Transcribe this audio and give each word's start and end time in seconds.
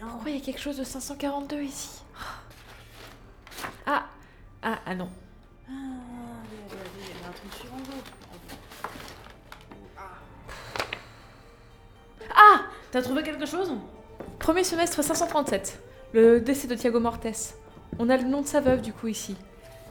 Pourquoi 0.00 0.30
il 0.30 0.38
y 0.38 0.42
a 0.42 0.44
quelque 0.44 0.60
chose 0.60 0.76
de 0.78 0.84
542 0.84 1.62
ici 1.62 1.88
Ah 3.86 4.04
Ah, 4.62 4.78
ah 4.86 4.94
non. 4.94 5.08
Ah, 5.68 5.72
allez, 5.72 6.72
allez, 6.72 6.80
allez, 6.80 7.14
il 7.16 7.20
y 7.20 7.24
a 7.24 7.28
un 7.28 7.32
truc 7.32 7.52
sur 7.54 7.72
Ango. 7.72 8.02
Ah 12.34 12.60
T'as 12.90 13.02
trouvé 13.02 13.22
quelque 13.22 13.46
chose? 13.46 13.72
Premier 14.38 14.64
semestre 14.64 15.02
537. 15.02 15.80
Le 16.12 16.40
décès 16.40 16.66
de 16.66 16.74
Thiago 16.74 16.98
Mortes. 17.00 17.54
On 17.98 18.08
a 18.08 18.16
le 18.16 18.24
nom 18.24 18.40
de 18.42 18.46
sa 18.46 18.60
veuve 18.60 18.80
du 18.80 18.92
coup 18.92 19.08
ici. 19.08 19.36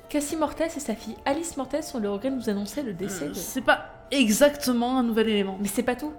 Cassie 0.10 0.36
Mortes 0.36 0.62
et 0.62 0.70
sa 0.80 0.96
fille 0.96 1.16
Alice 1.26 1.56
Mortes 1.56 1.76
ont 1.94 2.00
le 2.00 2.10
regret 2.10 2.32
de 2.32 2.36
nous 2.36 2.50
annoncer 2.50 2.82
le 2.82 2.94
décès 2.94 3.26
Euh, 3.26 3.30
de... 3.30 3.34
C'est 3.36 3.62
pas 3.62 3.86
exactement 4.10 4.98
un 4.98 5.04
nouvel 5.04 5.30
élément. 5.30 5.58
Mais 5.62 5.68
c'est 5.68 5.84
pas 5.84 5.96
tout. 5.96 6.12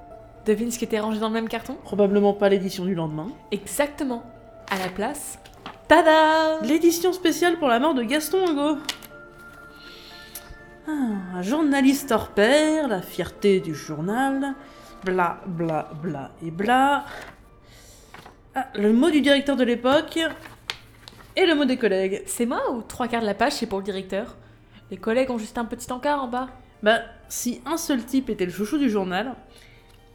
Devine 0.46 0.70
ce 0.70 0.78
qui 0.78 0.84
était 0.84 1.00
rangé 1.00 1.20
dans 1.20 1.28
le 1.28 1.34
même 1.34 1.48
carton 1.48 1.76
Probablement 1.84 2.32
pas 2.32 2.48
l'édition 2.48 2.84
du 2.84 2.94
lendemain. 2.94 3.28
Exactement. 3.50 4.22
À 4.70 4.78
la 4.78 4.88
place. 4.88 5.38
Tada 5.88 6.60
L'édition 6.62 7.12
spéciale 7.12 7.58
pour 7.58 7.68
la 7.68 7.78
mort 7.78 7.94
de 7.94 8.02
Gaston 8.02 8.46
Ango. 8.46 8.78
Ah, 10.88 11.36
un 11.36 11.42
journaliste 11.42 12.10
hors 12.10 12.28
pair, 12.28 12.88
la 12.88 13.02
fierté 13.02 13.60
du 13.60 13.74
journal, 13.74 14.54
bla 15.04 15.40
bla 15.46 15.90
bla 16.02 16.30
et 16.42 16.50
bla. 16.50 17.04
Ah, 18.54 18.66
le 18.74 18.92
mot 18.92 19.10
du 19.10 19.20
directeur 19.20 19.56
de 19.56 19.64
l'époque 19.64 20.18
et 21.36 21.46
le 21.46 21.54
mot 21.54 21.64
des 21.64 21.76
collègues. 21.76 22.22
C'est 22.26 22.46
moi 22.46 22.72
ou 22.72 22.82
trois 22.82 23.08
quarts 23.08 23.20
de 23.20 23.26
la 23.26 23.34
page 23.34 23.52
c'est 23.52 23.66
pour 23.66 23.78
le 23.78 23.84
directeur? 23.84 24.36
Les 24.90 24.96
collègues 24.96 25.30
ont 25.30 25.38
juste 25.38 25.58
un 25.58 25.64
petit 25.64 25.92
encart 25.92 26.22
en 26.22 26.28
bas. 26.28 26.48
Bah, 26.82 27.00
si 27.28 27.60
un 27.66 27.76
seul 27.76 28.04
type 28.04 28.30
était 28.30 28.46
le 28.46 28.50
chouchou 28.50 28.78
du 28.78 28.90
journal, 28.90 29.34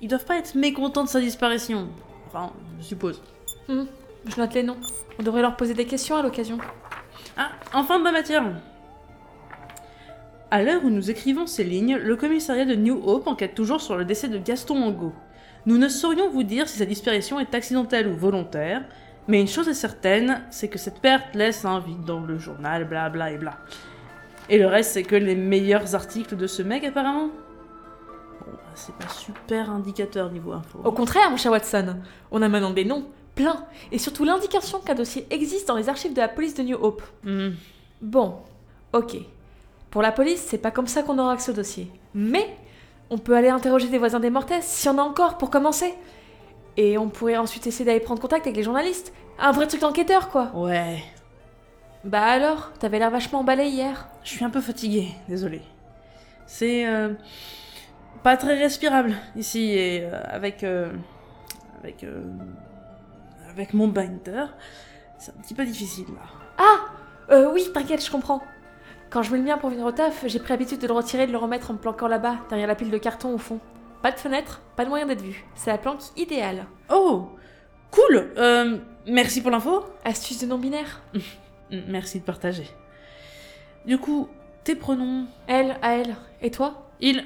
ils 0.02 0.08
doivent 0.08 0.26
pas 0.26 0.38
être 0.38 0.56
mécontents 0.56 1.04
de 1.04 1.10
sa 1.10 1.20
disparition. 1.20 1.88
Enfin, 2.28 2.52
je 2.80 2.86
suppose. 2.86 3.22
Hmm, 3.68 3.84
je 4.28 4.38
note 4.40 4.54
les 4.54 4.64
noms. 4.64 4.78
On 5.20 5.24
devrait 5.24 5.42
leur 5.42 5.56
poser 5.56 5.74
des 5.74 5.86
questions 5.86 6.16
à 6.16 6.22
l'occasion. 6.22 6.58
Ah, 7.38 7.52
enfin 7.74 8.00
de 8.00 8.04
la 8.04 8.12
matière. 8.12 8.44
À 10.52 10.62
l'heure 10.62 10.84
où 10.84 10.90
nous 10.90 11.10
écrivons 11.10 11.48
ces 11.48 11.64
lignes, 11.64 11.98
le 11.98 12.16
commissariat 12.16 12.66
de 12.66 12.76
New 12.76 13.02
Hope 13.06 13.28
enquête 13.28 13.56
toujours 13.56 13.82
sur 13.82 13.98
le 13.98 14.06
décès 14.06 14.28
de 14.28 14.38
Gaston 14.38 14.84
Angot. 14.84 15.14
Nous 15.66 15.78
ne 15.78 15.90
saurions 15.90 16.30
vous 16.30 16.44
dire 16.44 16.70
si 16.70 16.78
sa 16.78 16.86
disparition 16.86 17.40
est 17.40 17.56
accidentelle 17.56 18.08
ou 18.08 18.16
volontaire, 18.16 18.84
mais 19.28 19.42
une 19.42 19.48
chose 19.48 19.68
est 19.68 19.74
certaine, 19.74 20.44
c'est 20.52 20.68
que 20.68 20.78
cette 20.78 21.00
perte 21.00 21.34
laisse 21.34 21.66
un 21.66 21.80
vide 21.80 22.06
dans 22.06 22.20
le 22.20 22.38
journal, 22.38 22.88
bla 22.88 23.10
bla 23.10 23.32
et 23.32 23.38
bla. 23.38 23.58
Et 24.50 24.60
le 24.60 24.68
reste, 24.68 24.92
c'est 24.92 25.04
que 25.04 25.16
les 25.16 25.36
meilleurs 25.36 25.96
articles 25.96 26.36
de 26.36 26.46
ce 26.46 26.62
mec, 26.62 26.84
apparemment 26.84 27.30
c'est 28.76 28.96
pas 28.96 29.08
super 29.08 29.70
indicateur 29.70 30.32
niveau 30.32 30.52
info. 30.54 30.80
Au 30.84 30.92
contraire, 30.92 31.30
mon 31.32 31.38
cher 31.38 31.52
Watson, 31.52 31.98
on 32.32 32.42
a 32.42 32.48
maintenant 32.50 32.72
des 32.72 32.86
noms, 32.86 33.06
plein, 33.36 33.66
et 33.92 33.98
surtout 33.98 34.24
l'indication 34.24 34.80
qu'un 34.80 34.96
dossier 34.96 35.28
existe 35.30 35.68
dans 35.68 35.76
les 35.76 35.90
archives 35.90 36.14
de 36.14 36.22
la 36.22 36.28
police 36.28 36.54
de 36.56 36.64
New 36.64 36.78
Hope. 36.82 37.02
Hmm. 37.24 37.52
Bon, 38.02 38.36
ok. 38.94 39.18
Pour 39.90 40.02
la 40.02 40.12
police, 40.12 40.42
c'est 40.46 40.58
pas 40.58 40.72
comme 40.72 40.88
ça 40.88 41.04
qu'on 41.04 41.18
aura 41.20 41.34
accès 41.34 41.52
au 41.52 41.56
dossier. 41.56 41.90
Mais 42.14 42.56
on 43.10 43.18
peut 43.18 43.36
aller 43.36 43.50
interroger 43.50 43.88
des 43.88 43.98
voisins 43.98 44.20
des 44.20 44.30
Mortes, 44.30 44.52
s'il 44.62 44.92
y 44.92 44.94
en 44.94 44.98
a 44.98 45.02
encore, 45.02 45.38
pour 45.38 45.50
commencer. 45.50 45.94
Et 46.78 46.98
on 46.98 47.08
pourrait 47.08 47.38
ensuite 47.38 47.66
essayer 47.68 47.86
d'aller 47.86 48.00
prendre 48.02 48.22
contact 48.22 48.46
avec 48.46 48.58
les 48.58 48.64
journalistes. 48.64 49.14
Un 49.40 49.52
vrai 49.52 49.68
truc 49.68 49.82
d'enquêteur, 49.82 50.30
quoi. 50.30 50.52
Ouais, 50.54 51.02
Bah 52.04 52.24
alors, 52.24 52.72
t'avais 52.80 53.00
l'air 53.00 53.10
vachement 53.12 53.40
emballé 53.40 53.66
hier. 53.68 54.08
Je 54.24 54.30
suis 54.32 54.44
un 54.44 54.50
peu 54.50 54.62
fatiguée, 54.62 55.08
désolé. 55.30 55.62
C'est 56.46 56.86
euh, 56.88 57.14
pas 58.26 58.38
très 58.38 58.58
respirable 58.58 59.14
ici 59.36 59.74
et 59.74 60.04
euh, 60.04 60.20
avec 60.28 60.64
euh, 60.64 60.92
avec 61.78 62.04
euh, 62.04 62.24
avec 63.52 63.76
mon 63.76 63.88
binder, 63.88 64.46
c'est 65.20 65.30
un 65.30 65.40
petit 65.44 65.54
peu 65.54 65.64
difficile 65.64 66.08
là. 66.08 66.24
Ah 66.58 67.46
oui, 67.54 67.70
t'inquiète, 67.72 68.04
je 68.04 68.10
comprends. 68.10 68.42
Quand 69.12 69.22
je 69.22 69.32
mets 69.32 69.38
le 69.38 69.44
mien 69.44 69.60
pour 69.60 69.70
venir 69.70 69.86
au 69.86 69.92
taf, 69.92 70.26
j'ai 70.26 70.40
pris 70.40 70.50
l'habitude 70.50 70.80
de 70.80 70.88
le 70.88 70.94
retirer 70.94 71.24
et 71.24 71.28
de 71.28 71.32
le 71.32 71.38
remettre 71.38 71.70
en 71.70 71.74
me 71.76 71.78
planquant 71.78 72.08
là-bas, 72.08 72.38
derrière 72.50 72.68
la 72.68 72.74
pile 72.74 72.90
de 72.90 72.98
carton 72.98 73.32
au 73.32 73.38
fond. 73.38 73.60
Pas 74.02 74.12
de 74.12 74.18
fenêtre, 74.18 74.60
pas 74.76 74.86
de 74.86 74.90
moyen 74.90 75.06
d'être 75.06 75.22
vu. 75.22 75.46
C'est 75.54 75.70
la 75.70 75.78
planque 75.78 76.02
idéale. 76.18 76.66
Oh, 76.90 77.30
cool. 77.92 78.32
Merci 79.06 79.42
pour 79.42 79.52
l'info. 79.52 79.84
Astuce 80.04 80.42
de 80.42 80.48
non-binaire. 80.48 81.04
Merci 81.88 82.22
de 82.22 82.26
partager. 82.26 82.68
Du 83.86 84.00
coup, 84.00 84.30
tes 84.64 84.74
pronoms. 84.74 85.28
Elle, 85.46 85.78
à 85.84 85.94
elle. 85.94 86.16
Et 86.42 86.50
toi? 86.50 86.90
Il. 87.00 87.24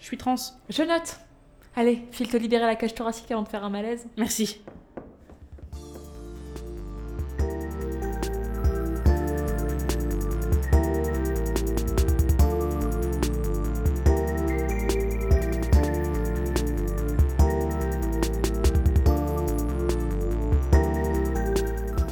Je 0.00 0.06
suis 0.06 0.16
trans. 0.16 0.36
Je 0.68 0.82
note. 0.82 1.20
Allez, 1.76 2.02
file 2.10 2.28
te 2.28 2.36
libérer 2.36 2.66
la 2.66 2.74
cage 2.74 2.94
thoracique 2.94 3.30
avant 3.30 3.42
de 3.42 3.48
faire 3.48 3.64
un 3.64 3.70
malaise. 3.70 4.06
Merci. 4.16 4.60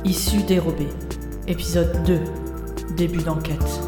Issue 0.05 0.43
dérobée. 0.43 0.89
Épisode 1.47 2.05
2. 2.05 2.21
Début 2.97 3.23
d'enquête. 3.23 3.88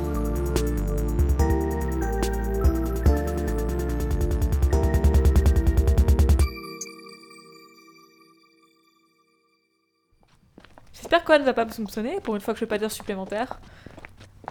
J'espère 11.10 11.24
qu'Anne 11.26 11.40
ne 11.40 11.46
va 11.46 11.54
pas 11.54 11.64
me 11.64 11.72
soupçonner, 11.72 12.20
pour 12.20 12.36
une 12.36 12.40
fois 12.40 12.54
que 12.54 12.60
je 12.60 12.64
vais 12.64 12.68
pas 12.68 12.78
dire 12.78 12.88
supplémentaire. 12.92 13.58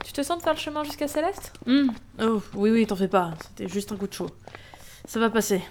Tu 0.03 0.12
te 0.12 0.22
sens 0.22 0.40
de 0.40 0.44
faire 0.44 0.52
le 0.52 0.59
chemin 0.59 0.84
jusqu'à 0.84 1.08
Céleste? 1.08 1.53
Hmm, 1.66 1.88
Oh, 2.22 2.42
oui, 2.53 2.70
oui, 2.70 2.86
t'en 2.86 2.97
fais 2.97 3.08
pas. 3.08 3.31
C'était 3.47 3.70
juste 3.70 3.94
un 3.94 3.96
coup 3.96 4.08
de 4.08 4.14
chaud. 4.14 4.30
Ça 5.06 5.22
va 5.22 5.30
passer. 5.30 5.64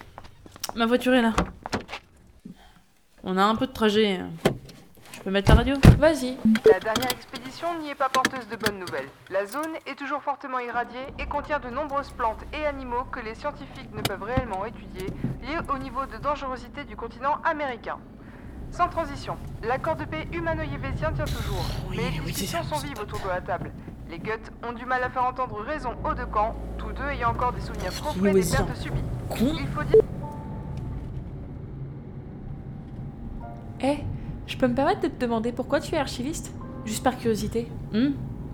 Ma 0.73 0.87
voiture 0.87 1.13
est 1.13 1.21
là. 1.21 1.35
On 3.23 3.37
a 3.37 3.43
un 3.43 3.55
peu 3.55 3.67
de 3.67 3.71
trajet. 3.71 4.19
Je 5.13 5.19
peux 5.19 5.29
mettre 5.29 5.51
la 5.51 5.57
radio? 5.57 5.75
Vas-y. 5.99 6.37
La 6.65 6.79
dernière 6.79 7.11
expédition 7.11 7.67
n'y 7.81 7.89
est 7.91 7.95
pas 7.95 8.09
porteuse 8.09 8.47
de 8.47 8.55
bonnes 8.55 8.79
nouvelles. 8.79 9.09
La 9.29 9.45
zone 9.45 9.75
est 9.85 9.93
toujours 9.93 10.23
fortement 10.23 10.57
irradiée 10.57 11.05
et 11.19 11.27
contient 11.27 11.59
de 11.59 11.69
nombreuses 11.69 12.09
plantes 12.17 12.43
et 12.51 12.65
animaux 12.65 13.03
que 13.11 13.19
les 13.19 13.35
scientifiques 13.35 13.93
ne 13.93 14.01
peuvent 14.01 14.23
réellement 14.23 14.65
étudier, 14.65 15.05
liés 15.43 15.59
au 15.71 15.77
niveau 15.77 16.07
de 16.07 16.17
dangerosité 16.17 16.83
du 16.85 16.95
continent 16.95 17.37
américain. 17.43 17.99
Sans 18.71 18.87
transition, 18.87 19.35
l'accord 19.67 19.95
de 19.95 20.05
paix 20.05 20.27
humano-yévésien 20.33 21.11
tient 21.13 21.25
toujours, 21.25 21.65
Oui, 21.89 21.97
mais 21.97 22.11
les 22.11 22.19
oui, 22.19 22.27
discussions 22.27 22.63
ça, 22.63 22.75
sont 22.75 22.85
vives 22.85 22.99
autour 23.01 23.19
de 23.19 23.27
la 23.29 23.41
table. 23.41 23.71
Les 24.09 24.19
Guts 24.19 24.31
ont 24.67 24.73
du 24.73 24.85
mal 24.85 25.03
à 25.03 25.09
faire 25.09 25.23
entendre 25.25 25.59
raison 25.61 25.89
aux 26.03 26.13
deux 26.13 26.25
camps, 26.25 26.55
tous 26.77 26.91
deux 26.93 27.03
ayant 27.13 27.29
encore 27.31 27.51
des 27.53 27.61
souvenirs 27.61 27.91
frais 27.91 28.33
des 28.33 28.41
pertes 28.41 28.75
subies. 28.77 29.03
Con 29.29 29.37
Il 29.59 29.67
faut 29.67 29.83
dire 29.83 30.01
Eh, 33.81 33.97
je 34.47 34.57
peux 34.57 34.67
me 34.67 34.73
permettre 34.75 35.01
de 35.01 35.07
te 35.07 35.19
demander 35.21 35.51
pourquoi 35.51 35.79
tu 35.79 35.95
es 35.95 35.97
archiviste? 35.97 36.51
Juste 36.85 37.03
par 37.03 37.17
curiosité. 37.17 37.67
Hmm? 37.93 38.09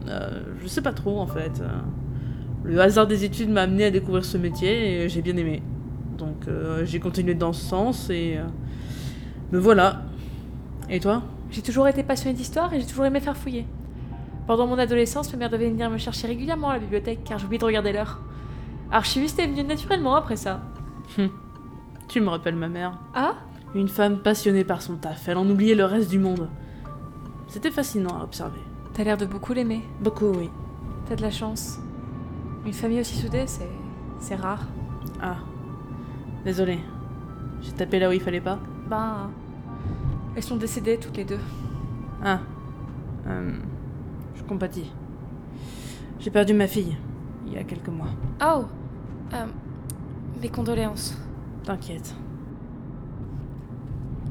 Euh, 0.08 0.44
Je 0.62 0.68
sais 0.68 0.82
pas 0.82 0.94
trop 0.94 1.20
en 1.20 1.28
fait. 1.28 1.62
Le 2.64 2.80
hasard 2.82 3.08
des 3.08 3.24
études 3.24 3.50
m'a 3.50 3.62
amené 3.62 3.86
à 3.86 3.92
découvrir 3.92 4.26
ce 4.26 4.38
métier 4.38 5.04
et 5.04 5.10
j'ai 5.10 5.22
bien 5.22 5.38
aimé. 5.38 5.62
Donc 6.18 6.48
euh, 6.48 6.84
j'ai 6.86 7.00
continué 7.00 7.34
dans 7.36 7.54
ce 7.54 7.64
sens 7.66 8.10
et. 8.10 8.36
euh, 8.38 8.44
Me 9.52 9.60
voilà. 9.60 10.02
Et 10.90 11.00
toi? 11.00 11.24
J'ai 11.52 11.62
toujours 11.62 11.88
été 11.88 12.04
passionnée 12.04 12.36
d'histoire 12.36 12.74
et 12.74 12.80
j'ai 12.80 12.88
toujours 12.88 13.06
aimé 13.06 13.20
faire 13.20 13.38
fouiller. 13.38 13.66
Pendant 14.48 14.68
mon 14.68 14.78
adolescence, 14.78 15.32
ma 15.34 15.40
mère 15.40 15.50
devait 15.50 15.70
venir 15.70 15.90
me 15.90 15.98
chercher 15.98 16.28
régulièrement 16.28 16.70
à 16.70 16.74
la 16.74 16.80
bibliothèque 16.80 17.24
car 17.24 17.40
j'oublie 17.40 17.58
de 17.58 17.66
regarder 17.66 17.94
l'heure. 17.94 18.20
Archiviste 18.92 19.40
est 19.40 19.48
venu 19.48 19.64
naturellement 19.64 20.16
après 20.16 20.36
ça. 20.36 20.62
Tu 22.08 22.22
me 22.22 22.30
rappelles 22.30 22.56
ma 22.56 22.68
mère. 22.68 23.00
Ah? 23.16 23.34
Une 23.74 23.88
femme 23.88 24.20
passionnée 24.20 24.64
par 24.64 24.82
son 24.82 24.96
taf. 24.96 25.28
Elle 25.28 25.38
en 25.38 25.50
oubliait 25.50 25.76
le 25.76 25.86
reste 25.86 26.10
du 26.10 26.20
monde. 26.20 26.50
C'était 27.48 27.72
fascinant 27.72 28.20
à 28.20 28.24
observer. 28.24 28.60
T'as 28.94 29.04
l'air 29.04 29.18
de 29.18 29.26
beaucoup 29.26 29.54
l'aimer. 29.54 29.82
Beaucoup, 30.02 30.28
oui. 30.28 30.50
T'as 31.08 31.16
de 31.16 31.22
la 31.22 31.32
chance. 31.32 31.80
Une 32.66 32.74
famille 32.74 33.00
aussi 33.00 33.16
soudée, 33.16 33.46
c'est. 33.48 33.70
c'est 34.20 34.36
rare. 34.36 34.64
Ah. 35.22 35.38
Désolé. 36.44 36.80
J'ai 37.62 37.72
tapé 37.72 38.00
là 38.00 38.10
où 38.10 38.12
il 38.12 38.22
fallait 38.22 38.42
pas. 38.42 38.60
Ben. 38.90 39.30
Elles 40.36 40.44
sont 40.44 40.58
décédées 40.58 40.98
toutes 40.98 41.18
les 41.18 41.26
deux. 41.26 41.40
Ah. 42.24 42.40
Euh, 43.28 43.52
je 44.36 44.44
compatis. 44.44 44.92
J'ai 46.20 46.32
perdu 46.32 46.54
ma 46.54 46.68
fille. 46.68 46.98
Il 47.48 47.54
y 47.54 47.58
a 47.58 47.64
quelques 47.64 47.88
mois. 47.90 48.10
Oh 48.42 48.66
euh, 49.34 49.46
Mes 50.42 50.50
condoléances. 50.50 51.18
T'inquiète. 51.64 52.16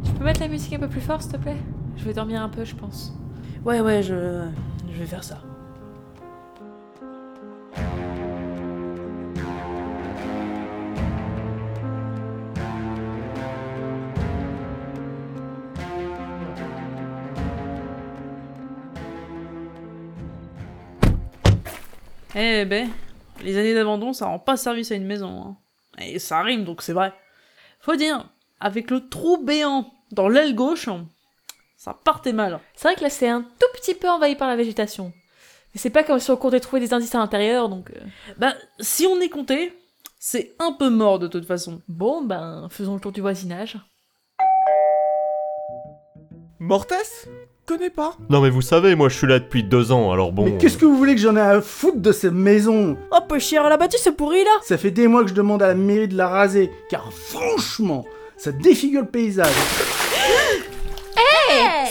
Tu 0.04 0.12
peux 0.12 0.24
mettre 0.24 0.40
la 0.40 0.48
musique 0.48 0.72
un 0.74 0.78
peu 0.78 0.88
plus 0.88 1.00
fort, 1.00 1.22
s'il 1.22 1.32
te 1.32 1.36
plaît? 1.38 1.56
Je 1.96 2.04
vais 2.04 2.12
dormir 2.12 2.42
un 2.42 2.48
peu, 2.48 2.64
je 2.64 2.74
pense. 2.74 3.16
Ouais, 3.64 3.80
ouais, 3.80 4.02
je, 4.02 4.46
je 4.92 4.98
vais 4.98 5.06
faire 5.06 5.24
ça. 5.24 5.38
Eh 22.64 22.66
ben, 22.66 22.88
les 23.42 23.58
années 23.58 23.74
d'abandon, 23.74 24.14
ça 24.14 24.24
rend 24.24 24.38
pas 24.38 24.56
service 24.56 24.90
à 24.90 24.94
une 24.94 25.04
maison. 25.04 25.28
hein. 25.98 26.02
Et 26.02 26.18
ça 26.18 26.40
rime, 26.40 26.64
donc 26.64 26.80
c'est 26.80 26.94
vrai. 26.94 27.12
Faut 27.78 27.94
dire, 27.94 28.26
avec 28.58 28.90
le 28.90 29.06
trou 29.06 29.36
béant 29.36 29.92
dans 30.12 30.30
l'aile 30.30 30.54
gauche, 30.54 30.88
ça 31.76 31.92
partait 31.92 32.32
mal. 32.32 32.58
C'est 32.74 32.88
vrai 32.88 32.94
que 32.96 33.02
là, 33.02 33.10
c'est 33.10 33.28
un 33.28 33.42
tout 33.42 33.66
petit 33.74 33.92
peu 33.94 34.08
envahi 34.08 34.34
par 34.34 34.48
la 34.48 34.56
végétation. 34.56 35.12
Mais 35.74 35.78
c'est 35.78 35.90
pas 35.90 36.04
comme 36.04 36.18
si 36.18 36.30
on 36.30 36.38
comptait 36.38 36.58
trouver 36.58 36.80
des 36.80 36.94
indices 36.94 37.14
à 37.14 37.18
l'intérieur, 37.18 37.68
donc... 37.68 37.90
euh, 37.90 38.00
Bah, 38.38 38.54
si 38.80 39.06
on 39.06 39.20
est 39.20 39.28
compté, 39.28 39.78
c'est 40.18 40.54
un 40.58 40.72
peu 40.72 40.88
mort 40.88 41.18
de 41.18 41.28
toute 41.28 41.44
façon. 41.44 41.82
Bon, 41.86 42.22
ben, 42.22 42.68
faisons 42.70 42.94
le 42.94 43.00
tour 43.00 43.12
du 43.12 43.20
voisinage. 43.20 43.76
Mortès 46.58 47.28
Connais 47.66 47.88
pas. 47.90 48.14
Non 48.28 48.40
mais 48.42 48.50
vous 48.50 48.60
savez, 48.60 48.94
moi 48.94 49.08
je 49.08 49.16
suis 49.16 49.26
là 49.26 49.38
depuis 49.38 49.62
deux 49.62 49.90
ans, 49.90 50.12
alors 50.12 50.32
bon... 50.32 50.44
Mais 50.44 50.58
qu'est-ce 50.58 50.76
que 50.76 50.84
vous 50.84 50.98
voulez 50.98 51.14
que 51.14 51.20
j'en 51.20 51.34
ai 51.36 51.40
à 51.40 51.60
foutre 51.62 51.98
de 51.98 52.12
cette 52.12 52.34
maison? 52.34 52.96
Oh, 53.10 53.18
peu 53.26 53.38
cher, 53.38 53.66
la 53.68 53.76
bâtisse 53.78 54.02
c'est 54.04 54.16
pourri 54.16 54.44
là 54.44 54.50
Ça 54.62 54.76
fait 54.76 54.90
des 54.90 55.08
mois 55.08 55.22
que 55.22 55.30
je 55.30 55.34
demande 55.34 55.62
à 55.62 55.68
la 55.68 55.74
mairie 55.74 56.08
de 56.08 56.16
la 56.16 56.28
raser, 56.28 56.70
car 56.90 57.10
franchement, 57.12 58.04
ça 58.36 58.52
défigure 58.52 59.02
le 59.02 59.08
paysage. 59.08 59.48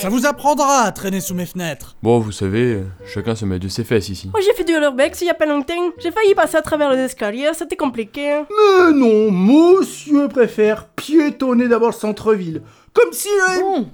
Ça 0.01 0.09
vous 0.09 0.25
apprendra 0.25 0.81
à 0.81 0.91
traîner 0.91 1.21
sous 1.21 1.33
mes 1.33 1.45
fenêtres. 1.45 1.95
Bon, 2.03 2.19
vous 2.19 2.33
savez, 2.33 2.81
chacun 3.05 3.35
se 3.35 3.45
met 3.45 3.57
de 3.59 3.69
ses 3.69 3.85
fesses 3.85 4.09
ici. 4.09 4.29
Moi 4.33 4.41
j'ai 4.45 4.53
fait 4.53 4.65
du 4.65 4.73
rollerbex 4.73 5.21
il 5.21 5.27
y 5.27 5.29
a 5.29 5.33
pas 5.33 5.45
longtemps. 5.45 5.91
J'ai 5.99 6.11
failli 6.11 6.35
passer 6.35 6.57
à 6.57 6.61
travers 6.61 6.91
les 6.91 6.97
escaliers, 6.99 7.51
c'était 7.53 7.77
compliqué. 7.77 8.41
Mais 8.49 8.91
non, 8.93 9.31
monsieur 9.31 10.27
préfère 10.27 10.87
piétonner 10.89 11.69
d'abord 11.69 11.89
le 11.89 11.93
centre-ville. 11.95 12.61
Comme 12.93 13.13
si... 13.13 13.29
euh, 13.29 13.59
Bon, 13.61 13.87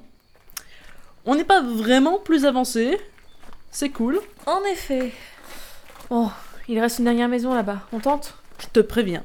on 1.29 1.35
n'est 1.35 1.43
pas 1.43 1.61
vraiment 1.61 2.17
plus 2.17 2.45
avancé. 2.45 2.99
C'est 3.69 3.89
cool. 3.89 4.19
En 4.47 4.63
effet. 4.63 5.11
Bon, 6.09 6.31
il 6.67 6.79
reste 6.79 6.97
une 6.97 7.05
dernière 7.05 7.29
maison 7.29 7.53
là-bas. 7.53 7.81
On 7.93 7.99
tente? 7.99 8.33
Je 8.59 8.65
te 8.65 8.79
préviens. 8.79 9.23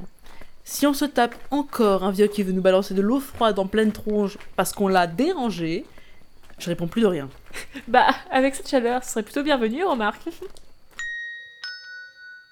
Si 0.65 0.87
on 0.87 0.93
se 0.93 1.07
tape 1.07 1.35
encore 1.51 2.05
un 2.05 2.11
vieux 2.11 2.27
qui 2.27 2.43
veut 2.43 2.53
nous 2.53 2.61
balancer 2.61 2.93
de 2.93 3.01
l'eau 3.01 3.21
froide 3.21 3.59
en 3.59 3.67
pleine 3.67 3.91
tronche 3.91 4.37
parce 4.55 4.75
qu'on 4.75 4.89
l'a 4.89 5.07
dérangé, 5.07 5.87
je 6.59 6.69
réponds 6.69 6.89
plus 6.89 7.01
de 7.01 7.07
rien. 7.07 7.31
Bah, 7.89 8.09
avec 8.31 8.55
cette 8.55 8.69
chaleur, 8.69 9.03
ce 9.03 9.11
serait 9.11 9.23
plutôt 9.23 9.43
bienvenu, 9.43 9.83
remarque. 9.83 10.23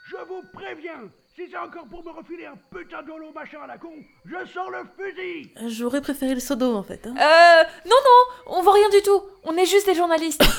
Je 0.07 0.17
vous 0.29 0.43
préviens, 0.55 1.11
si 1.45 1.51
c'est 1.51 1.59
encore 1.59 1.87
pour 1.87 2.05
me 2.05 2.11
refiler 2.11 2.47
un 2.47 2.57
putain 2.71 3.03
de 3.03 3.09
l'eau 3.09 3.33
machin 3.35 3.59
à 3.65 3.67
la 3.67 3.79
con, 3.79 3.93
je 4.25 4.37
sors 4.53 4.71
le 4.71 4.79
fusil 4.97 5.51
J'aurais 5.69 6.01
préféré 6.01 6.35
le 6.35 6.41
sodo 6.41 6.75
en 6.77 6.83
fait. 6.83 7.07
hein. 7.07 7.15
Euh, 7.17 7.63
non, 7.89 7.97
non, 7.97 8.57
on 8.59 8.63
voit 8.63 8.75
rien 8.75 8.89
du 8.91 9.03
tout. 9.03 9.23
On 9.45 9.57
est 9.57 9.67
juste 9.67 9.87
des 9.87 9.95
journalistes. 9.95 10.43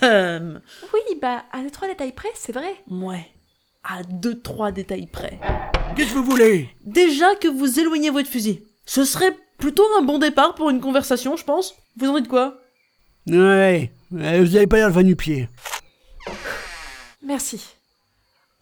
Oui, 0.00 1.18
bah, 1.20 1.42
à 1.50 1.60
deux, 1.60 1.70
trois 1.70 1.88
détails 1.88 2.12
près, 2.12 2.28
c'est 2.34 2.52
vrai. 2.52 2.72
ouais. 2.88 3.26
À 3.82 4.02
deux, 4.04 4.40
trois 4.40 4.70
détails 4.70 5.08
près. 5.08 5.40
Qu'est-ce 5.96 6.10
que 6.12 6.18
vous 6.18 6.24
voulez? 6.24 6.68
Déjà 6.84 7.34
que 7.36 7.48
vous 7.48 7.80
éloignez 7.80 8.10
votre 8.10 8.28
fusil. 8.28 8.64
Ce 8.86 9.04
serait 9.04 9.36
plutôt 9.58 9.84
un 9.98 10.02
bon 10.02 10.18
départ 10.18 10.54
pour 10.54 10.70
une 10.70 10.80
conversation, 10.80 11.36
je 11.36 11.44
pense. 11.44 11.74
Vous 11.96 12.08
en 12.08 12.18
dites 12.20 12.28
quoi? 12.28 12.58
Ouais, 13.26 13.90
euh, 14.14 14.44
vous 14.44 14.54
avez 14.56 14.66
pas 14.68 14.76
l'air 14.76 14.92
de 14.92 15.02
nu-pied. 15.02 15.48
Merci. 17.22 17.66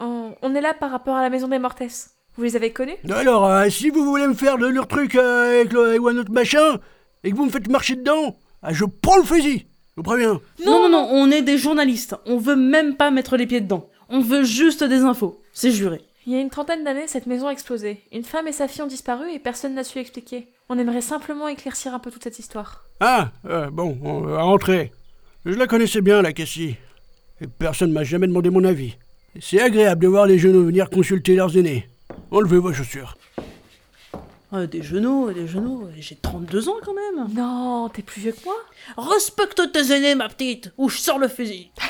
On, 0.00 0.34
on 0.42 0.54
est 0.54 0.60
là 0.60 0.74
par 0.74 0.90
rapport 0.90 1.16
à 1.16 1.22
la 1.22 1.30
maison 1.30 1.48
des 1.48 1.58
Mortès. 1.58 2.10
Vous 2.36 2.42
les 2.42 2.54
avez 2.56 2.72
connus 2.72 2.96
Alors, 3.10 3.46
euh, 3.46 3.68
si 3.70 3.88
vous 3.88 4.04
voulez 4.04 4.26
me 4.26 4.34
faire 4.34 4.58
de 4.58 4.66
leur 4.66 4.86
truc 4.88 5.14
euh, 5.14 5.60
avec, 5.60 5.72
le, 5.72 5.88
avec 5.88 6.00
un 6.00 6.18
autre 6.18 6.32
machin, 6.32 6.78
et 7.24 7.30
que 7.30 7.36
vous 7.36 7.46
me 7.46 7.50
faites 7.50 7.68
marcher 7.70 7.96
dedans, 7.96 8.36
ah, 8.62 8.72
je 8.72 8.84
prends 8.84 9.16
le 9.16 9.22
fusil 9.22 9.66
Je 9.90 9.92
vous 9.96 10.02
préviens. 10.02 10.40
non, 10.64 10.82
non, 10.82 10.88
non, 10.90 11.08
on 11.12 11.30
est 11.30 11.42
des 11.42 11.56
journalistes. 11.56 12.14
On 12.26 12.36
veut 12.36 12.56
même 12.56 12.96
pas 12.96 13.10
mettre 13.10 13.36
les 13.38 13.46
pieds 13.46 13.62
dedans. 13.62 13.88
On 14.10 14.20
veut 14.20 14.44
juste 14.44 14.84
des 14.84 15.00
infos. 15.00 15.40
C'est 15.52 15.70
juré. 15.70 16.02
Il 16.26 16.32
y 16.32 16.36
a 16.36 16.40
une 16.40 16.50
trentaine 16.50 16.84
d'années, 16.84 17.06
cette 17.06 17.26
maison 17.26 17.46
a 17.46 17.52
explosé. 17.52 18.02
Une 18.12 18.24
femme 18.24 18.48
et 18.48 18.52
sa 18.52 18.68
fille 18.68 18.82
ont 18.82 18.86
disparu 18.88 19.30
et 19.30 19.38
personne 19.38 19.74
n'a 19.74 19.84
su 19.84 19.98
expliquer. 19.98 20.48
On 20.68 20.78
aimerait 20.78 21.00
simplement 21.00 21.48
éclaircir 21.48 21.94
un 21.94 22.00
peu 22.00 22.10
toute 22.10 22.24
cette 22.24 22.38
histoire. 22.40 22.84
Ah, 23.00 23.30
euh, 23.46 23.70
bon, 23.70 23.96
on 24.02 24.20
va 24.22 24.42
rentrer. 24.42 24.92
Je 25.44 25.52
la 25.54 25.66
connaissais 25.68 26.00
bien, 26.02 26.20
la 26.22 26.32
Cassie. 26.32 26.76
Et 27.40 27.46
personne 27.46 27.92
m'a 27.92 28.02
jamais 28.04 28.26
demandé 28.26 28.50
mon 28.50 28.64
avis. 28.64 28.96
C'est 29.40 29.60
agréable 29.60 30.02
de 30.02 30.08
voir 30.08 30.26
les 30.26 30.38
jeunes 30.38 30.64
venir 30.64 30.88
consulter 30.88 31.34
leurs 31.34 31.56
aînés. 31.56 31.88
Enlevez 32.30 32.58
vos 32.58 32.72
chaussures. 32.72 33.16
Euh, 34.52 34.66
des 34.66 34.82
genoux, 34.82 35.32
des 35.32 35.46
genoux. 35.46 35.88
J'ai 35.98 36.16
32 36.16 36.68
ans 36.68 36.76
quand 36.84 36.94
même. 36.94 37.28
Non, 37.34 37.88
t'es 37.88 38.02
plus 38.02 38.20
vieux 38.20 38.32
que 38.32 38.44
moi 38.44 38.56
Respecte 38.96 39.60
tes 39.72 39.92
aînés, 39.92 40.14
ma 40.14 40.28
petite, 40.28 40.72
ou 40.78 40.88
je 40.88 40.98
sors 40.98 41.18
le 41.18 41.28
fusil. 41.28 41.70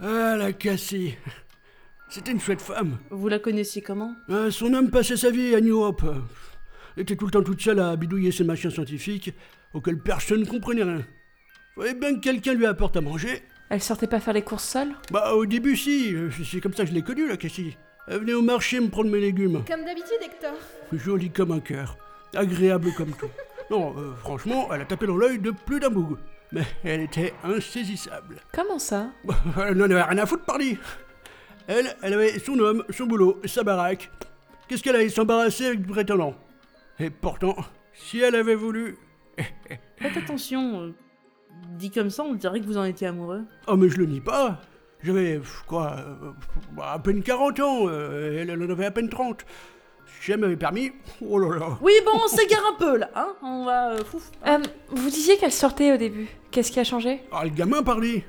Ah, 0.00 0.36
la 0.36 0.52
Cassie. 0.52 1.16
C'était 2.08 2.32
une 2.32 2.40
chouette 2.40 2.62
femme. 2.62 2.98
Vous 3.10 3.28
la 3.28 3.38
connaissiez 3.38 3.82
comment? 3.82 4.14
Euh, 4.30 4.50
son 4.50 4.72
homme 4.72 4.90
passait 4.90 5.16
sa 5.16 5.30
vie 5.30 5.54
à 5.54 5.60
New 5.60 5.82
Hope. 5.82 6.04
Elle 6.96 7.02
était 7.02 7.16
tout 7.16 7.26
le 7.26 7.30
temps 7.30 7.42
toute 7.42 7.60
seule 7.60 7.80
à 7.80 7.94
bidouiller 7.96 8.32
ses 8.32 8.44
machins 8.44 8.70
scientifiques 8.70 9.34
auxquels 9.74 9.98
personne 9.98 10.40
ne 10.40 10.46
comprenait 10.46 10.82
rien. 10.84 11.04
Fallait 11.76 11.94
bien 11.94 12.14
que 12.14 12.20
quelqu'un 12.20 12.54
lui 12.54 12.66
apporte 12.66 12.96
à 12.96 13.00
manger. 13.00 13.42
Elle 13.68 13.82
sortait 13.82 14.06
pas 14.06 14.20
faire 14.20 14.32
les 14.32 14.42
courses 14.42 14.64
seule? 14.64 14.88
Bah, 15.12 15.34
au 15.34 15.44
début, 15.44 15.76
si. 15.76 16.14
C'est 16.44 16.60
comme 16.60 16.72
ça 16.72 16.84
que 16.84 16.88
je 16.90 16.94
l'ai 16.94 17.02
connue, 17.02 17.28
la 17.28 17.36
Cassie. 17.36 17.76
Elle 18.08 18.20
venait 18.20 18.32
au 18.32 18.42
marché 18.42 18.80
me 18.80 18.88
prendre 18.88 19.10
mes 19.10 19.20
légumes. 19.20 19.62
Comme 19.68 19.84
d'habitude, 19.84 20.16
Hector. 20.22 20.54
Jolie 20.92 21.30
comme 21.30 21.52
un 21.52 21.60
cœur. 21.60 21.98
Agréable 22.34 22.92
comme 22.96 23.12
tout. 23.12 23.28
Non, 23.70 23.94
euh, 23.98 24.14
franchement, 24.16 24.68
elle 24.72 24.80
a 24.80 24.84
tapé 24.86 25.06
dans 25.06 25.16
l'œil 25.16 25.38
de 25.38 25.50
plus 25.50 25.78
d'un 25.78 25.90
boug. 25.90 26.16
Mais 26.52 26.62
elle 26.82 27.02
était 27.02 27.34
insaisissable. 27.44 28.36
Comment 28.54 28.78
ça? 28.78 29.10
Elle 29.66 29.76
n'en 29.76 29.84
avait 29.84 30.02
rien 30.02 30.16
à 30.16 30.24
foutre, 30.24 30.46
pardi. 30.46 30.78
Elle, 31.68 31.94
elle 32.02 32.14
avait 32.14 32.38
son 32.38 32.58
homme, 32.58 32.82
son 32.90 33.06
boulot, 33.06 33.40
sa 33.44 33.62
baraque. 33.62 34.10
Qu'est-ce 34.66 34.82
qu'elle 34.82 34.96
allait 34.96 35.08
s'embarrasser 35.10 35.66
avec 35.66 35.82
du 35.82 35.86
prétendant? 35.86 36.34
Et 36.98 37.10
pourtant, 37.10 37.56
si 37.94 38.20
elle 38.20 38.34
avait 38.34 38.54
voulu... 38.56 38.96
Faites 39.98 40.16
attention. 40.16 40.80
euh, 40.82 40.94
dit 41.76 41.90
comme 41.90 42.10
ça, 42.10 42.24
on 42.24 42.34
dirait 42.34 42.60
que 42.60 42.64
vous 42.66 42.78
en 42.78 42.84
étiez 42.84 43.06
amoureux. 43.06 43.42
Oh, 43.66 43.76
mais 43.76 43.88
je 43.88 43.98
le 43.98 44.06
nie 44.06 44.20
pas. 44.20 44.60
J'avais, 45.02 45.40
quoi, 45.68 45.94
euh, 45.96 46.32
à 46.82 46.98
peine 46.98 47.22
40 47.22 47.60
ans. 47.60 47.86
euh, 47.88 48.42
elle, 48.42 48.50
en 48.50 48.68
avait 48.70 48.86
à 48.86 48.90
peine 48.90 49.08
30. 49.08 49.44
Si 50.22 50.32
elle 50.32 50.40
m'avait 50.40 50.56
permis... 50.56 50.90
Oh 51.20 51.38
là 51.38 51.58
là. 51.58 51.78
Oui, 51.82 51.92
bon, 52.04 52.12
on 52.24 52.28
s'égare 52.28 52.64
un 52.74 52.78
peu 52.78 52.96
là, 52.96 53.10
hein 53.14 53.34
On 53.42 53.64
va. 53.64 53.92
euh, 53.92 54.04
fouf. 54.04 54.30
Euh, 54.46 54.58
Vous 54.88 55.10
disiez 55.10 55.36
qu'elle 55.36 55.52
sortait 55.52 55.92
au 55.92 55.96
début. 55.98 56.26
Qu'est-ce 56.50 56.72
qui 56.72 56.80
a 56.80 56.84
changé? 56.84 57.20
Ah, 57.30 57.44
le 57.44 57.50
gamin, 57.50 57.82
pardi. 57.82 58.24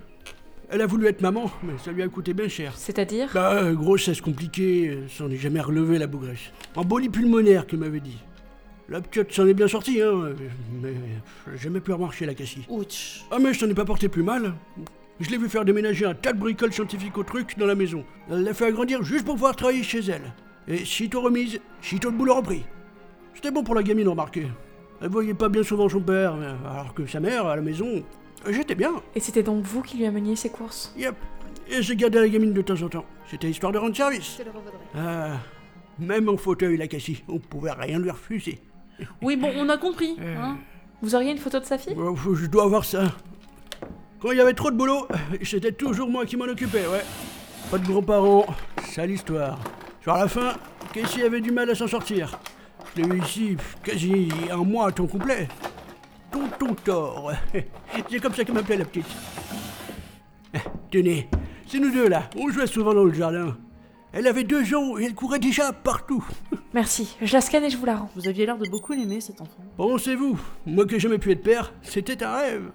Elle 0.71 0.81
a 0.81 0.85
voulu 0.85 1.07
être 1.07 1.21
maman, 1.21 1.49
mais 1.63 1.73
ça 1.83 1.91
lui 1.91 2.03
a 2.03 2.07
coûté 2.07 2.33
bien 2.33 2.47
cher. 2.47 2.73
C'est-à-dire 2.77 3.29
Bah, 3.33 3.53
euh, 3.53 3.73
grossesse 3.73 4.21
compliquée, 4.21 4.99
s'en 5.09 5.29
est 5.31 5.35
jamais 5.38 5.61
relevé 5.61 5.97
la 5.97 6.05
bougresse. 6.05 6.51
Embolie 6.75 7.09
pulmonaire, 7.09 7.65
qu'elle 7.65 7.79
m'avait 7.79 7.99
dit. 7.99 8.17
La 8.88 9.01
petite 9.01 9.31
s'en 9.33 9.47
est 9.47 9.53
bien 9.55 9.67
sortie, 9.67 10.01
hein, 10.01 10.33
mais 10.81 10.93
j'ai 11.51 11.57
jamais 11.57 11.79
pu 11.79 11.91
remarcher 11.91 12.25
la 12.27 12.35
cassie. 12.35 12.65
Ouch. 12.69 13.21
Ah, 13.31 13.38
mais 13.39 13.53
je 13.53 13.59
t'en 13.59 13.67
ai 13.69 13.73
pas 13.73 13.85
porté 13.85 14.09
plus 14.09 14.23
mal. 14.23 14.53
Je 15.19 15.29
l'ai 15.29 15.38
vu 15.38 15.49
faire 15.49 15.65
déménager 15.65 16.05
un 16.05 16.13
tas 16.13 16.33
de 16.33 16.39
bricoles 16.39 16.73
scientifiques 16.73 17.17
au 17.17 17.23
truc 17.23 17.57
dans 17.57 17.65
la 17.65 17.75
maison. 17.75 18.03
Elle 18.29 18.43
l'a 18.43 18.53
fait 18.53 18.65
agrandir 18.65 19.03
juste 19.03 19.25
pour 19.25 19.35
pouvoir 19.35 19.55
travailler 19.55 19.83
chez 19.83 19.99
elle. 19.99 20.33
Et 20.67 20.85
sitôt 20.85 21.21
remise, 21.21 21.59
sitôt 21.81 22.11
le 22.11 22.15
boulot 22.17 22.35
repris. 22.35 22.63
C'était 23.33 23.51
bon 23.51 23.63
pour 23.63 23.73
la 23.75 23.83
gamine, 23.83 24.07
remarquez. 24.07 24.47
Elle 25.01 25.09
voyait 25.09 25.33
pas 25.33 25.49
bien 25.49 25.63
souvent 25.63 25.89
son 25.89 26.01
père, 26.01 26.35
alors 26.69 26.93
que 26.93 27.05
sa 27.07 27.19
mère, 27.19 27.47
à 27.47 27.55
la 27.55 27.61
maison, 27.61 28.03
j'étais 28.50 28.75
bien. 28.75 28.91
Et 29.15 29.19
c'était 29.19 29.43
donc 29.43 29.63
vous 29.63 29.81
qui 29.81 29.98
lui 29.98 30.05
ameniez 30.05 30.36
ses 30.36 30.50
courses 30.50 30.93
Yep. 30.98 31.15
Et 31.69 31.81
j'ai 31.84 31.96
gardé 31.96 32.19
la 32.19 32.27
gamine 32.29 32.53
de 32.53 32.62
temps 32.62 32.81
en 32.81 32.89
temps. 32.89 33.05
C'était 33.29 33.50
histoire 33.50 33.72
de 33.72 33.77
rendre 33.77 33.96
service. 33.96 34.38
Je 34.38 34.43
te 34.43 34.50
le 34.50 34.50
revaudrai. 34.51 34.77
Ah, 34.96 35.38
même 36.00 36.29
en 36.29 36.38
fauteuil, 36.38 36.77
la 36.77 36.88
Cassie, 36.88 37.24
on 37.27 37.38
pouvait 37.39 37.72
rien 37.72 38.00
lui 38.00 38.10
refuser. 38.12 38.60
Oui, 39.22 39.36
bon, 39.38 39.51
on 39.55 39.69
a 39.69 39.77
compris, 39.77 40.17
hein 40.19 40.58
Vous 41.01 41.15
auriez 41.15 41.31
une 41.31 41.38
photo 41.38 41.60
de 41.60 41.65
sa 41.65 41.77
fille? 41.77 41.96
Oh, 41.98 42.15
Je 42.36 42.48
dois 42.48 42.63
avoir 42.63 42.84
ça. 42.84 43.03
Quand 44.19 44.31
il 44.31 44.38
y 44.38 44.41
avait 44.41 44.53
trop 44.53 44.72
de 44.72 44.75
boulot, 44.75 45.08
c'était 45.43 45.72
toujours 45.72 46.10
moi 46.10 46.25
qui 46.25 46.36
m'en 46.36 46.46
occupais, 46.46 46.86
ouais. 46.88 47.03
Pas 47.72 47.77
de 47.77 47.86
grands-parents, 47.88 48.46
sale 48.84 49.12
histoire. 49.12 49.58
Sur 50.01 50.13
la 50.15 50.27
fin, 50.27 50.55
Cassie 50.93 51.22
avait 51.24 51.39
du 51.39 51.51
mal 51.51 51.69
à 51.69 51.75
s'en 51.75 51.88
sortir. 51.88 52.38
Je 52.96 53.01
l'ai 53.01 53.08
eu 53.08 53.22
ici 53.22 53.55
pff, 53.55 53.77
quasi 53.84 54.27
un 54.51 54.58
mois 54.63 54.88
à 54.88 54.91
temps 54.91 55.08
complet. 55.08 55.48
Tonton 56.31 56.75
Thor. 56.83 57.31
C'est 58.09 58.19
comme 58.19 58.33
ça 58.33 58.43
qu'elle 58.43 58.55
m'appelait 58.55 58.77
la 58.77 58.86
petite. 58.86 59.05
Tenez, 60.91 61.29
c'est 61.67 61.79
nous 61.79 61.91
deux 61.91 62.09
là, 62.09 62.27
on 62.36 62.50
jouait 62.50 62.65
souvent 62.65 62.95
dans 62.95 63.03
le 63.03 63.13
jardin. 63.13 63.55
Elle 64.12 64.25
avait 64.25 64.43
deux 64.43 64.74
ans 64.74 64.98
et 64.98 65.05
elle 65.05 65.13
courait 65.13 65.38
déjà 65.38 65.71
partout. 65.71 66.25
Merci, 66.74 67.15
je 67.21 67.31
la 67.31 67.41
scanne 67.41 67.63
et 67.63 67.69
je 67.69 67.77
vous 67.77 67.86
la 67.86 67.98
rends. 67.98 68.09
Vous 68.15 68.27
aviez 68.27 68.48
l'air 68.48 68.57
de 68.57 68.67
beaucoup 68.67 68.93
l'aimer, 68.93 69.21
cet 69.21 69.39
enfant. 69.39 69.63
Pensez-vous, 69.77 70.39
moi 70.65 70.88
qui 70.88 70.95
ai 70.95 71.00
jamais 71.00 71.19
pu 71.19 71.31
être 71.31 71.43
père, 71.43 71.71
c'était 71.83 72.24
un 72.24 72.36
rêve. 72.36 72.71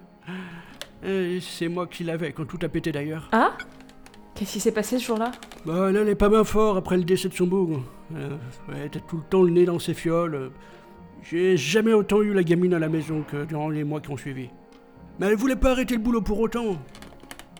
Et 1.03 1.39
c'est 1.41 1.67
moi 1.67 1.87
qui 1.87 2.05
l'avais 2.05 2.31
quand 2.31 2.45
tout 2.45 2.59
a 2.61 2.69
pété 2.69 2.93
d'ailleurs. 2.93 3.27
Ah 3.33 3.51
Qu'est-ce 4.33 4.53
qui 4.53 4.59
s'est 4.59 4.71
passé 4.71 4.97
ce 4.97 5.05
jour-là? 5.05 5.31
Bah, 5.65 5.87
elle 5.89 5.97
allait 5.97 6.15
pas 6.15 6.29
bien 6.29 6.43
fort 6.43 6.77
après 6.77 6.97
le 6.97 7.03
décès 7.03 7.29
de 7.29 7.33
son 7.33 7.47
bougre. 7.47 7.83
Euh, 8.15 8.29
ouais, 8.69 8.89
t'as 8.91 8.99
tout 8.99 9.17
le 9.17 9.23
temps 9.23 9.41
le 9.43 9.51
nez 9.51 9.65
dans 9.65 9.79
ses 9.79 9.93
fioles. 9.93 10.51
J'ai 11.23 11.57
jamais 11.57 11.93
autant 11.93 12.21
eu 12.21 12.33
la 12.33 12.43
gamine 12.43 12.73
à 12.73 12.79
la 12.79 12.89
maison 12.89 13.23
que 13.29 13.45
durant 13.45 13.69
les 13.69 13.83
mois 13.83 13.99
qui 14.01 14.11
ont 14.11 14.17
suivi. 14.17 14.49
Mais 15.19 15.27
elle 15.27 15.35
voulait 15.35 15.55
pas 15.55 15.71
arrêter 15.71 15.95
le 15.95 16.01
boulot 16.01 16.21
pour 16.21 16.39
autant. 16.39 16.77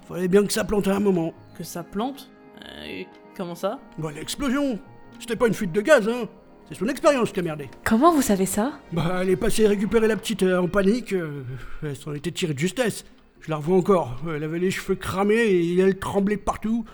Fallait 0.07 0.27
bien 0.27 0.45
que 0.45 0.53
ça 0.53 0.63
plante 0.63 0.87
à 0.87 0.95
un 0.95 0.99
moment. 0.99 1.33
Que 1.57 1.63
ça 1.63 1.83
plante 1.83 2.29
Euh, 2.63 3.03
Comment 3.35 3.55
ça? 3.55 3.79
Bah, 3.97 4.11
l'explosion 4.15 4.79
C'était 5.19 5.35
pas 5.35 5.47
une 5.47 5.53
fuite 5.53 5.71
de 5.71 5.81
gaz, 5.81 6.07
hein 6.07 6.27
C'est 6.69 6.75
son 6.75 6.87
expérience 6.87 7.31
qui 7.31 7.39
a 7.39 7.43
merdé. 7.43 7.69
Comment 7.83 8.13
vous 8.13 8.21
savez 8.21 8.45
ça? 8.45 8.73
Bah, 8.93 9.19
elle 9.21 9.29
est 9.29 9.35
passée 9.35 9.67
récupérer 9.67 10.07
la 10.07 10.15
petite 10.15 10.43
euh, 10.43 10.59
en 10.61 10.67
panique. 10.67 11.13
euh, 11.13 11.41
elle 11.81 11.95
s'en 11.95 12.13
était 12.13 12.31
tirée 12.31 12.53
de 12.53 12.59
justesse. 12.59 13.03
Je 13.41 13.49
la 13.49 13.57
revois 13.57 13.77
encore. 13.77 14.21
Elle 14.33 14.43
avait 14.43 14.59
les 14.59 14.71
cheveux 14.71 14.95
cramés 14.95 15.35
et 15.43 15.77
elle 15.79 15.97
tremblait 15.97 16.37
partout. 16.37 16.85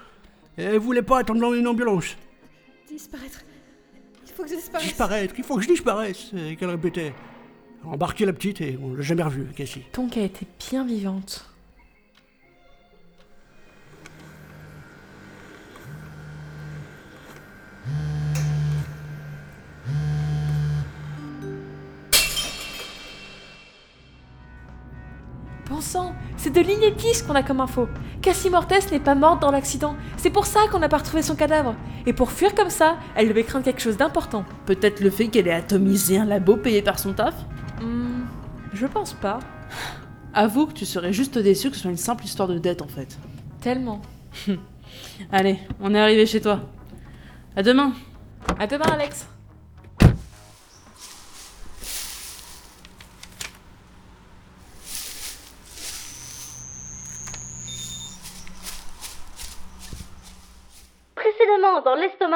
Et 0.58 0.64
elle 0.64 0.80
voulait 0.80 1.02
pas 1.02 1.20
attendre 1.20 1.42
dans 1.42 1.54
une 1.54 1.68
ambulance. 1.68 2.16
Disparaître. 2.88 3.42
Il 4.42 4.48
faut 4.48 4.48
que 4.48 4.50
je 4.50 4.56
disparaisse. 4.56 4.88
Disparaître, 4.88 5.34
il 5.38 5.44
faut 5.44 5.56
que 5.58 5.62
je 5.62 5.68
disparaisse, 5.68 6.32
et 6.36 6.56
qu'elle 6.56 6.70
répétait. 6.70 7.14
Embarquer 7.84 8.26
la 8.26 8.34
petite 8.34 8.62
et 8.62 8.78
on 8.82 8.94
l'a 8.94 9.02
jamais 9.02 9.24
revue, 9.24 9.46
Cassie. 9.56 9.82
Tonka 9.92 10.22
était 10.22 10.46
bien 10.70 10.86
vivante. 10.86 11.51
Bon 25.82 25.88
sang, 25.88 26.14
c'est 26.38 26.52
de 26.54 26.62
l'ineptis 26.62 27.24
qu'on 27.26 27.34
a 27.34 27.42
comme 27.42 27.60
info. 27.60 27.90
Cassie 28.22 28.52
Mortes 28.52 28.92
n'est 28.92 29.00
pas 29.00 29.16
morte 29.16 29.42
dans 29.42 29.50
l'accident. 29.50 29.96
C'est 30.16 30.30
pour 30.30 30.46
ça 30.46 30.60
qu'on 30.72 30.78
n'a 30.78 30.90
pas 30.90 31.00
retrouvé 31.00 31.24
son 31.24 31.36
cadavre. 31.36 31.74
Et 32.06 32.14
pour 32.14 32.32
fuir 32.32 32.54
comme 32.54 32.70
ça, 32.70 32.98
elle 33.16 33.30
devait 33.30 33.44
craindre 33.44 33.66
quelque 33.66 33.82
chose 33.82 33.98
d'important. 33.98 34.46
Peut-être 34.68 35.00
le 35.00 35.10
fait 35.10 35.30
qu'elle 35.30 35.48
ait 35.48 35.54
atomisé 35.54 36.20
un 36.20 36.26
labo 36.26 36.56
payé 36.56 36.84
par 36.84 37.00
son 37.00 37.14
taf? 37.14 37.34
Hmm, 37.82 38.26
je 38.74 38.86
pense 38.86 39.14
pas. 39.14 39.40
Avoue 40.36 40.68
que 40.68 40.74
tu 40.74 40.86
serais 40.86 41.14
juste 41.14 41.40
déçu 41.40 41.72
que 41.72 41.76
ce 41.76 41.82
soit 41.82 41.90
une 41.90 41.98
simple 41.98 42.26
histoire 42.26 42.48
de 42.48 42.60
dette 42.60 42.84
en 42.84 42.88
fait. 42.88 43.18
Tellement. 43.60 44.04
Allez, 45.32 45.58
on 45.80 45.96
est 45.96 46.00
arrivé 46.00 46.28
chez 46.28 46.42
toi. 46.42 46.60
À 47.56 47.64
demain. 47.64 47.94
À 48.60 48.68
demain, 48.68 48.86
Alex. 48.86 49.31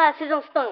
À 0.06 0.14
ses 0.20 0.32
instants. 0.32 0.72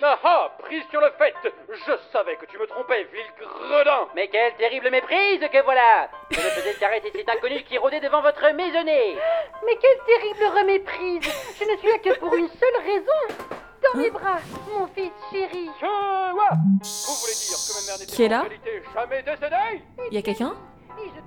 Ah 0.00 0.16
ah, 0.22 0.52
prise 0.60 0.84
sur 0.90 1.00
le 1.00 1.10
fait. 1.18 1.34
Je 1.68 1.92
savais 2.12 2.36
que 2.36 2.46
tu 2.46 2.56
me 2.56 2.66
trompais, 2.68 3.02
vil 3.12 3.26
gredin 3.40 4.06
Mais 4.14 4.28
quelle 4.28 4.54
terrible 4.54 4.90
méprise 4.90 5.40
que 5.52 5.62
voilà. 5.64 6.08
Je 6.30 6.36
ne 6.38 6.50
faisais 6.50 6.74
qu'arrêter 6.74 7.10
cet 7.12 7.28
inconnu 7.28 7.64
qui 7.64 7.78
rôdait 7.78 7.98
devant 7.98 8.22
votre 8.22 8.48
maisonnée. 8.52 9.18
Mais 9.66 9.76
quelle 9.76 9.98
terrible 10.06 10.56
reméprise. 10.56 11.32
Je 11.58 11.64
ne 11.64 11.76
suis 11.78 11.88
là 11.88 11.98
que 11.98 12.16
pour 12.20 12.32
une 12.36 12.48
seule 12.48 12.80
raison. 12.86 13.42
Dans 13.82 14.00
mes 14.00 14.10
bras, 14.10 14.38
mon 14.78 14.86
fils 14.88 15.10
chéri. 15.32 15.68
Vous 15.80 17.14
voulez 17.20 17.34
dire 17.34 17.58
que 17.58 17.72
ma 17.74 17.96
mère 17.98 18.06
Qui 18.06 18.22
est 18.22 18.28
n'était 18.28 18.34
en 18.34 18.38
là 18.38 18.42
réalité 18.42 18.82
jamais 18.94 19.22
décédée? 19.22 19.82
Y 20.12 20.18
a 20.18 20.22
quelqu'un? 20.22 20.54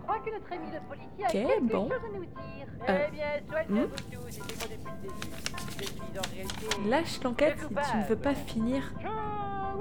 Je 0.02 0.08
crois 0.08 0.20
que 0.20 0.32
notre 0.32 0.52
ami 0.54 0.66
le 0.74 0.80
policier 0.88 1.26
a 1.26 1.28
Ok, 1.28 1.32
quelque 1.32 1.72
bon. 1.74 1.90
chose 1.90 1.98
à 1.98 2.18
nous 2.18 2.26
dire. 2.26 2.68
Euh, 2.90 3.06
Eh 3.08 3.12
bien, 3.12 3.26
soit 3.48 3.64
vous 3.70 3.86
tous, 3.86 4.30
c'est 4.30 4.40
moi 4.40 4.68
depuis 4.70 5.02
le 5.02 5.10
début. 5.10 5.32
Je 5.80 5.86
suis 5.86 6.20
en 6.20 6.36
réalité... 6.36 6.90
Lâche 6.90 7.24
l'enquête 7.24 7.58
si 7.60 7.92
tu 7.92 7.98
ne 7.98 8.04
veux 8.06 8.16
pas 8.16 8.34
finir 8.36 8.94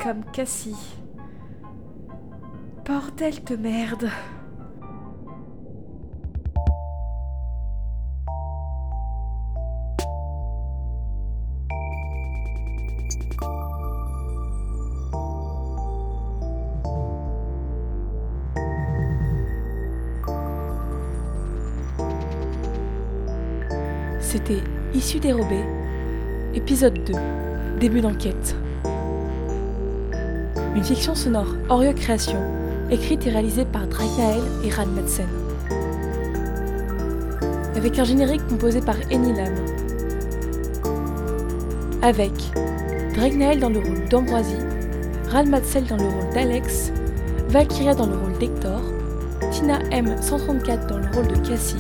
comme 0.02 0.24
Cassie. 0.32 0.96
Bordel 2.84 3.44
de 3.44 3.56
merde. 3.56 4.08
C'était 24.32 24.62
Issu 24.94 25.18
dérobé, 25.18 25.58
épisode 26.54 27.02
2, 27.04 27.14
début 27.80 28.00
d'enquête. 28.00 28.54
Une 30.76 30.84
fiction 30.84 31.16
sonore 31.16 31.48
Orio 31.68 31.92
Création, 31.94 32.38
écrite 32.92 33.26
et 33.26 33.30
réalisée 33.30 33.64
par 33.64 33.88
Dragnael 33.88 34.40
et 34.64 34.70
Ran 34.70 34.86
Madsen. 34.86 35.26
Avec 37.74 37.98
un 37.98 38.04
générique 38.04 38.46
composé 38.46 38.80
par 38.80 38.94
Eni 39.10 39.32
Lam. 39.32 39.52
Avec 42.00 42.32
Dragnael 43.16 43.58
dans 43.58 43.70
le 43.70 43.80
rôle 43.80 44.08
d'Ambroisie, 44.08 44.62
Ran 45.28 45.46
Madsen 45.46 45.86
dans 45.86 45.96
le 45.96 46.04
rôle 46.04 46.32
d'Alex, 46.34 46.92
Valkyria 47.48 47.96
dans 47.96 48.06
le 48.06 48.16
rôle 48.16 48.38
d'Hector, 48.38 48.80
Tina 49.50 49.80
M134 49.90 50.86
dans 50.86 50.98
le 50.98 51.16
rôle 51.16 51.26
de 51.26 51.48
Cassie, 51.48 51.74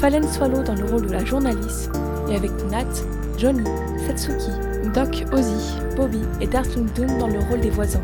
Fallen 0.00 0.28
Swallow 0.28 0.62
dans 0.62 0.76
le 0.76 0.84
rôle 0.84 1.06
de 1.06 1.12
la 1.12 1.24
journaliste, 1.24 1.90
et 2.30 2.36
avec 2.36 2.52
Nat, 2.70 2.86
Johnny, 3.36 3.64
Satsuki, 4.06 4.52
Doc, 4.94 5.24
Ozzy, 5.32 5.74
Bobby 5.96 6.20
et 6.40 6.46
Dartling 6.46 6.86
Doom 6.94 7.18
dans 7.18 7.26
le 7.26 7.40
rôle 7.40 7.60
des 7.60 7.70
voisins. 7.70 8.02